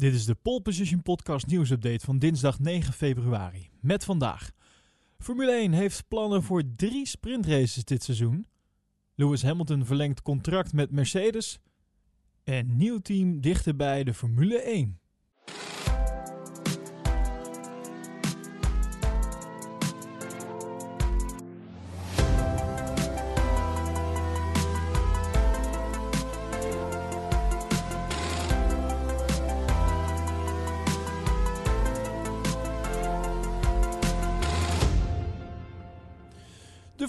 [0.00, 3.70] Dit is de Pole Position Podcast nieuwsupdate van dinsdag 9 februari.
[3.80, 4.50] Met vandaag.
[5.18, 8.46] Formule 1 heeft plannen voor drie sprintraces dit seizoen.
[9.14, 11.58] Lewis Hamilton verlengt contract met Mercedes.
[12.44, 15.00] En nieuw team dichterbij de Formule 1.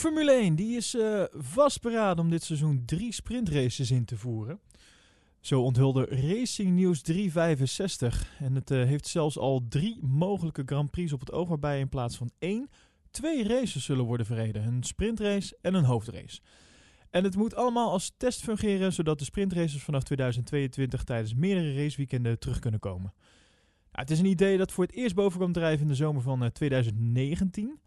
[0.00, 4.60] Formule 1 die is uh, vastberaden om dit seizoen drie sprintraces in te voeren.
[5.40, 8.32] Zo onthulde Racing News 365.
[8.38, 11.88] En het uh, heeft zelfs al drie mogelijke Grand Prix op het oog waarbij in
[11.88, 12.70] plaats van één,
[13.10, 14.66] twee races zullen worden verreden.
[14.66, 16.40] Een sprintrace en een hoofdrace.
[17.10, 22.38] En het moet allemaal als test fungeren, zodat de sprintraces vanaf 2022 tijdens meerdere raceweekenden
[22.38, 23.12] terug kunnen komen.
[23.92, 26.22] Nou, het is een idee dat voor het eerst boven kwam drijven in de zomer
[26.22, 27.80] van uh, 2019.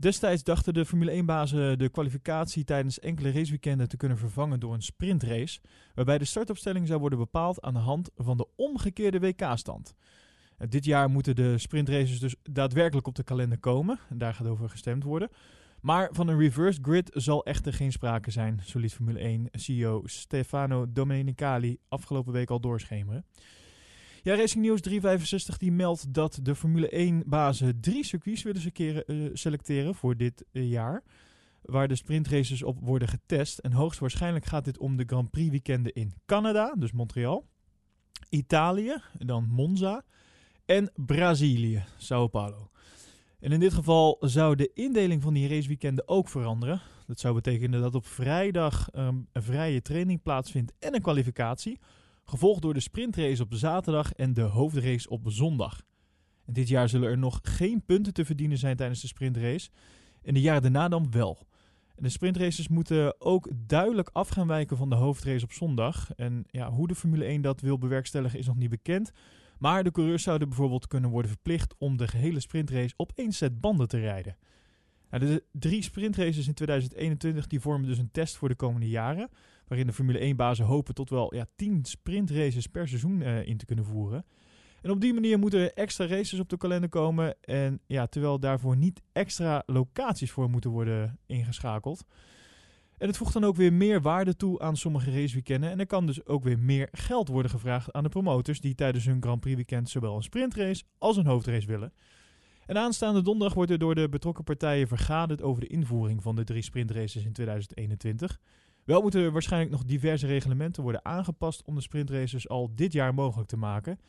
[0.00, 4.82] Destijds dachten de Formule 1-bazen de kwalificatie tijdens enkele raceweekenden te kunnen vervangen door een
[4.82, 5.60] sprintrace,
[5.94, 9.94] waarbij de startopstelling zou worden bepaald aan de hand van de omgekeerde WK-stand.
[10.68, 14.68] Dit jaar moeten de sprintraces dus daadwerkelijk op de kalender komen, en daar gaat over
[14.68, 15.28] gestemd worden.
[15.80, 20.92] Maar van een reverse grid zal echter geen sprake zijn, zo liet Formule 1-CEO Stefano
[20.92, 23.24] Domenicali afgelopen week al doorschemeren.
[24.22, 28.72] Ja, Racing News 365 die meldt dat de Formule 1-bazen drie circuits willen
[29.06, 31.02] uh, selecteren voor dit uh, jaar.
[31.62, 33.58] Waar de sprintraces op worden getest.
[33.58, 37.46] En hoogstwaarschijnlijk gaat dit om de Grand Prix weekenden in Canada, dus Montreal.
[38.28, 40.04] Italië, dan Monza.
[40.64, 42.70] En Brazilië, Sao Paulo.
[43.38, 46.80] En in dit geval zou de indeling van die raceweekenden ook veranderen.
[47.06, 51.78] Dat zou betekenen dat op vrijdag um, een vrije training plaatsvindt en een kwalificatie.
[52.30, 55.82] Gevolgd door de sprintrace op zaterdag en de hoofdrace op zondag.
[56.46, 59.70] En dit jaar zullen er nog geen punten te verdienen zijn tijdens de sprintrace.
[60.22, 61.46] En de jaren daarna dan wel.
[61.96, 66.14] En de sprintraces moeten ook duidelijk af gaan wijken van de hoofdrace op zondag.
[66.14, 69.12] En ja, hoe de Formule 1 dat wil bewerkstelligen is nog niet bekend.
[69.58, 73.60] Maar de coureurs zouden bijvoorbeeld kunnen worden verplicht om de gehele sprintrace op één set
[73.60, 74.36] banden te rijden.
[75.10, 79.30] De drie sprintraces in 2021 die vormen dus een test voor de komende jaren.
[79.66, 83.64] Waarin de Formule 1-bazen hopen tot wel ja, 10 sprintraces per seizoen uh, in te
[83.64, 84.24] kunnen voeren.
[84.82, 87.36] En op die manier moeten extra races op de kalender komen.
[87.40, 92.04] En ja, terwijl daarvoor niet extra locaties voor moeten worden ingeschakeld.
[92.98, 95.70] En het voegt dan ook weer meer waarde toe aan sommige raceweekenden.
[95.70, 99.04] En er kan dus ook weer meer geld worden gevraagd aan de promotors die tijdens
[99.04, 101.92] hun Grand Prix weekend zowel een sprintrace als een hoofdrace willen.
[102.70, 106.44] En aanstaande donderdag wordt er door de betrokken partijen vergaderd over de invoering van de
[106.44, 108.40] drie sprintraces in 2021.
[108.84, 113.14] Wel moeten er waarschijnlijk nog diverse reglementen worden aangepast om de sprintraces al dit jaar
[113.14, 114.00] mogelijk te maken.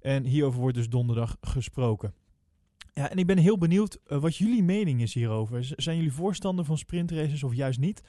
[0.00, 2.14] En hierover wordt dus donderdag gesproken.
[2.92, 5.72] Ja, en ik ben heel benieuwd uh, wat jullie mening is hierover.
[5.76, 8.02] zijn jullie voorstander van sprintraces of juist niet?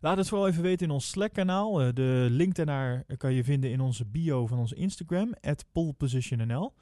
[0.00, 1.82] Laat het vooral even weten in ons Slack-kanaal.
[1.82, 6.72] Uh, de link daarnaar kan je vinden in onze bio van onze Instagram, at polepositionnl.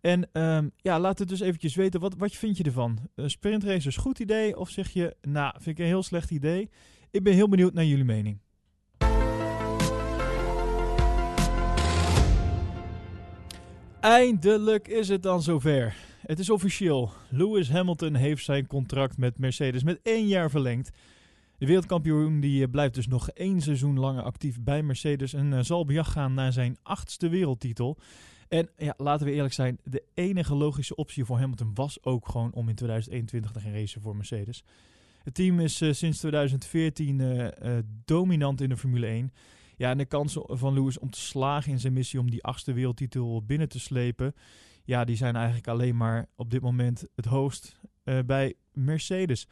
[0.00, 2.00] En um, ja, laat het dus eventjes weten.
[2.00, 2.98] Wat, wat vind je ervan?
[3.16, 4.58] Uh, sprintraces goed idee?
[4.58, 6.70] Of zeg je, nou, vind ik een heel slecht idee?
[7.10, 8.38] Ik ben heel benieuwd naar jullie mening.
[14.00, 15.96] Eindelijk is het dan zover.
[16.26, 17.12] Het is officieel.
[17.30, 20.90] Lewis Hamilton heeft zijn contract met Mercedes met één jaar verlengd.
[21.60, 25.60] De wereldkampioen die eh, blijft dus nog één seizoen langer actief bij Mercedes en uh,
[25.60, 27.98] zal op gaan naar zijn achtste wereldtitel.
[28.48, 32.52] En ja, laten we eerlijk zijn, de enige logische optie voor Hamilton was ook gewoon
[32.52, 34.64] om in 2021 te gaan racen voor Mercedes.
[35.22, 37.50] Het team is uh, sinds 2014 uh, uh,
[38.04, 39.32] dominant in de Formule 1.
[39.76, 42.72] Ja, en de kansen van Lewis om te slagen in zijn missie om die achtste
[42.72, 44.34] wereldtitel binnen te slepen,
[44.84, 47.80] ja, die zijn eigenlijk alleen maar op dit moment het hoogst
[48.26, 49.48] bij Mercedes.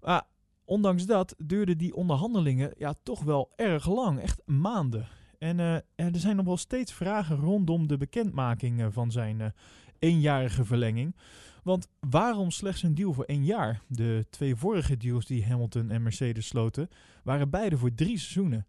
[0.00, 0.22] Maar
[0.68, 5.06] ondanks dat duurden die onderhandelingen ja, toch wel erg lang, echt maanden.
[5.38, 9.54] En er zijn nog wel steeds vragen rondom de bekendmaking van zijn
[9.98, 11.16] eenjarige verlenging.
[11.62, 13.82] Want waarom slechts een deal voor één jaar?
[13.86, 16.88] De twee vorige deals die Hamilton en Mercedes sloten,
[17.22, 18.66] waren beide voor drie seizoenen.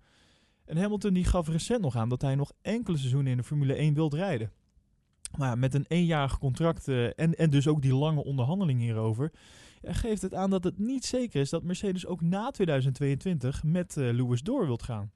[0.65, 3.73] En Hamilton die gaf recent nog aan dat hij nog enkele seizoenen in de Formule
[3.73, 4.51] 1 wilt rijden.
[5.38, 9.31] Maar met een eenjarig contract en, en dus ook die lange onderhandeling hierover,
[9.83, 14.13] geeft het aan dat het niet zeker is dat Mercedes ook na 2022 met uh,
[14.13, 15.11] Lewis door wilt gaan.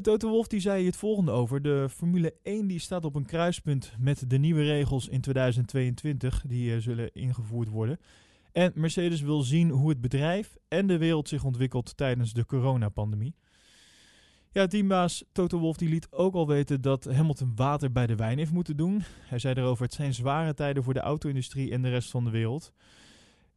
[0.00, 1.62] Toto Wolf die zei het volgende over.
[1.62, 6.74] De Formule 1 die staat op een kruispunt met de nieuwe regels in 2022 die
[6.74, 7.98] uh, zullen ingevoerd worden.
[8.52, 13.34] En Mercedes wil zien hoe het bedrijf en de wereld zich ontwikkelt tijdens de coronapandemie.
[14.50, 18.38] Ja, teambaas Toto Wolff die liet ook al weten dat Hamilton water bij de wijn
[18.38, 19.02] heeft moeten doen.
[19.20, 22.30] Hij zei erover, het zijn zware tijden voor de auto-industrie en de rest van de
[22.30, 22.72] wereld.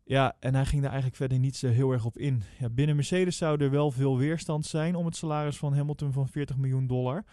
[0.07, 2.43] Ja, en hij ging daar eigenlijk verder niet zo heel erg op in.
[2.59, 6.27] Ja, binnen Mercedes zou er wel veel weerstand zijn om het salaris van Hamilton van
[6.27, 7.23] 40 miljoen dollar.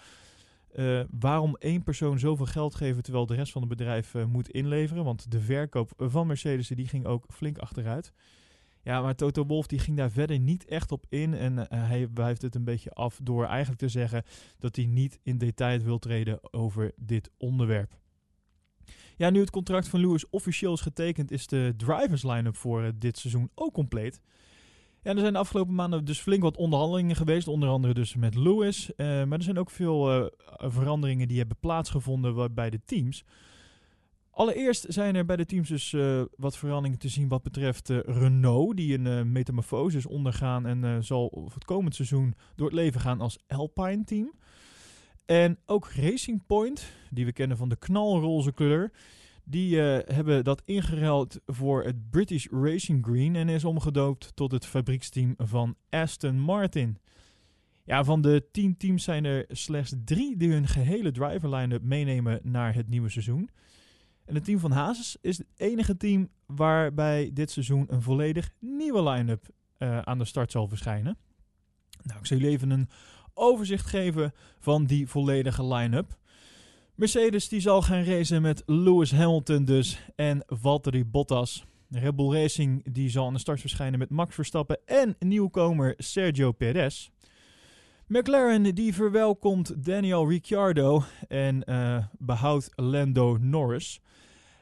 [0.74, 4.50] Uh, waarom één persoon zoveel geld geven terwijl de rest van het bedrijf uh, moet
[4.50, 5.04] inleveren?
[5.04, 8.12] Want de verkoop van Mercedes die ging ook flink achteruit.
[8.82, 11.34] Ja, maar Toto Wolff die ging daar verder niet echt op in.
[11.34, 14.22] En uh, hij wijft het een beetje af door eigenlijk te zeggen
[14.58, 18.00] dat hij niet in detail wil treden over dit onderwerp.
[19.22, 23.18] Ja, nu het contract van Lewis officieel is getekend, is de drivers line-up voor dit
[23.18, 24.20] seizoen ook compleet.
[25.02, 28.34] Ja, er zijn de afgelopen maanden dus flink wat onderhandelingen geweest, onder andere dus met
[28.34, 28.90] Lewis.
[28.90, 30.26] Uh, maar er zijn ook veel uh,
[30.58, 33.24] veranderingen die hebben plaatsgevonden bij de teams.
[34.30, 38.76] Allereerst zijn er bij de teams dus uh, wat veranderingen te zien wat betreft Renault,
[38.76, 43.38] die een metamorfose is ondergaan en zal het komend seizoen door het leven gaan als
[43.46, 44.32] Alpine team.
[45.26, 48.92] En ook Racing Point, die we kennen van de knalroze kleur,
[49.44, 54.66] die uh, hebben dat ingeruild voor het British Racing Green en is omgedoopt tot het
[54.66, 56.98] fabrieksteam van Aston Martin.
[57.84, 62.40] Ja, van de tien teams zijn er slechts drie die hun gehele driver line-up meenemen
[62.42, 63.50] naar het nieuwe seizoen.
[64.24, 69.02] En het team van Hazes is het enige team waarbij dit seizoen een volledig nieuwe
[69.02, 69.48] line-up
[69.78, 71.16] uh, aan de start zal verschijnen.
[72.02, 72.88] Nou, ik zal jullie even een
[73.34, 76.18] overzicht geven van die volledige line-up.
[76.94, 81.64] Mercedes die zal gaan racen met Lewis Hamilton dus en Valtteri Bottas.
[81.90, 86.52] Red Bull Racing die zal aan de start verschijnen met Max Verstappen en nieuwkomer Sergio
[86.52, 87.10] Perez.
[88.06, 94.00] McLaren die verwelkomt Daniel Ricciardo en uh, behoudt Lando Norris.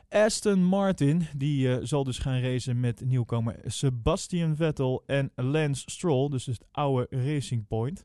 [0.08, 6.28] Aston Martin die uh, zal dus gaan racen met nieuwkomer Sebastian Vettel en Lance Stroll,
[6.28, 8.05] dus het oude Racing Point.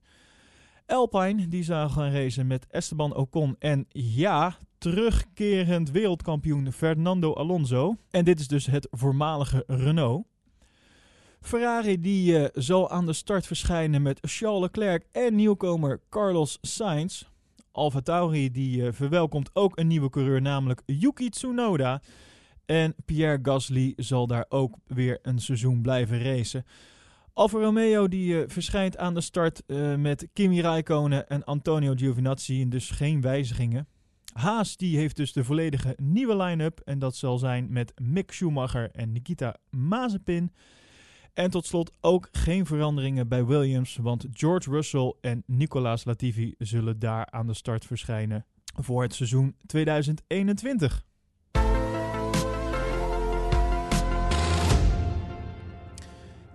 [0.86, 7.96] Alpine die zou gaan racen met Esteban Ocon en ja, terugkerend wereldkampioen Fernando Alonso.
[8.10, 10.26] En dit is dus het voormalige Renault.
[11.42, 17.24] Ferrari die uh, zal aan de start verschijnen met Charles Leclerc en nieuwkomer Carlos Sainz.
[17.72, 22.02] Alfa Tauri die uh, verwelkomt ook een nieuwe coureur, namelijk Yuki Tsunoda.
[22.66, 26.66] En Pierre Gasly zal daar ook weer een seizoen blijven racen.
[27.36, 32.68] Alfa Romeo die uh, verschijnt aan de start uh, met Kimi Raikkonen en Antonio Giovinazzi.
[32.68, 33.88] Dus geen wijzigingen.
[34.34, 36.80] Haas die heeft dus de volledige nieuwe line-up.
[36.80, 40.54] En dat zal zijn met Mick Schumacher en Nikita Mazepin.
[41.34, 43.96] En tot slot ook geen veranderingen bij Williams.
[43.96, 48.46] Want George Russell en Nicolas Latifi zullen daar aan de start verschijnen
[48.82, 51.06] voor het seizoen 2021.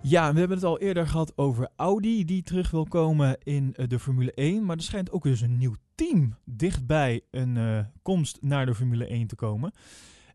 [0.03, 3.87] Ja, we hebben het al eerder gehad over Audi die terug wil komen in uh,
[3.87, 4.65] de Formule 1.
[4.65, 9.05] Maar er schijnt ook dus een nieuw team dichtbij een uh, komst naar de Formule
[9.05, 9.73] 1 te komen.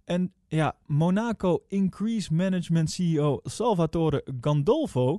[0.04, 5.18] En ja, Monaco Increase Management CEO Salvatore Gandolfo,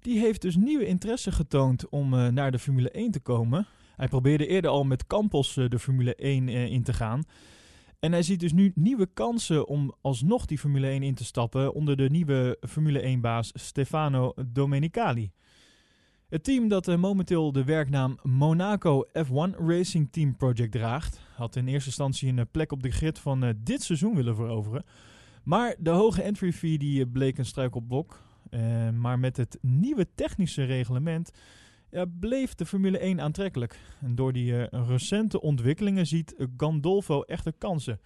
[0.00, 3.66] die heeft dus nieuwe interesse getoond om uh, naar de Formule 1 te komen.
[3.96, 7.24] Hij probeerde eerder al met Campos de Formule 1 in te gaan.
[8.04, 11.74] En hij ziet dus nu nieuwe kansen om alsnog die Formule 1 in te stappen
[11.74, 15.30] onder de nieuwe Formule 1-baas Stefano Domenicali.
[16.28, 21.66] Het team dat uh, momenteel de werknaam Monaco F1 Racing Team Project draagt, had in
[21.66, 24.84] eerste instantie een plek op de grid van uh, dit seizoen willen veroveren.
[25.44, 28.22] Maar de hoge entry fee die, uh, bleek een struikelblok.
[28.94, 31.30] maar met het nieuwe technische reglement
[31.94, 33.78] ja, bleef de Formule 1 aantrekkelijk.
[34.00, 38.00] En door die uh, recente ontwikkelingen ziet Gandolfo echte kansen.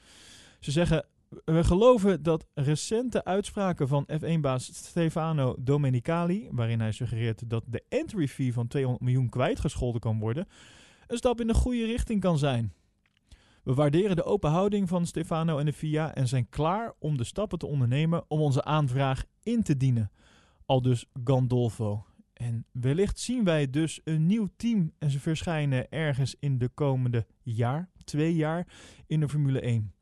[0.61, 1.07] Ze zeggen,
[1.45, 8.29] we geloven dat recente uitspraken van F1-baas Stefano Domenicali, waarin hij suggereert dat de entry
[8.29, 10.49] fee van 200 miljoen kwijtgescholden kan worden,
[11.07, 12.73] een stap in de goede richting kan zijn.
[13.63, 17.25] We waarderen de open houding van Stefano en de FIA en zijn klaar om de
[17.25, 20.11] stappen te ondernemen om onze aanvraag in te dienen.
[20.67, 22.08] Al dus Gandolfo.
[22.39, 27.27] En wellicht zien wij dus een nieuw team en ze verschijnen ergens in de komende
[27.43, 28.67] jaar, twee jaar,
[29.07, 29.93] in de Formule 1.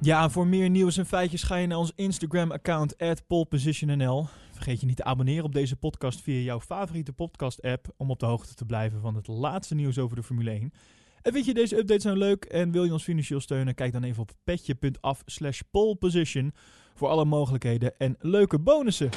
[0.00, 2.96] Ja, voor meer nieuws en feitjes ga je naar ons Instagram-account
[3.26, 4.26] polepositionnl.
[4.52, 8.26] Vergeet je niet te abonneren op deze podcast via jouw favoriete podcast-app om op de
[8.26, 10.72] hoogte te blijven van het laatste nieuws over de Formule 1.
[11.22, 13.74] En vind je deze update nou leuk en wil je ons financieel steunen?
[13.74, 16.52] Kijk dan even op petje.af slash poleposition
[16.94, 19.10] voor alle mogelijkheden en leuke bonussen.